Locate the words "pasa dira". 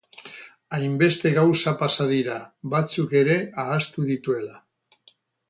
1.81-2.39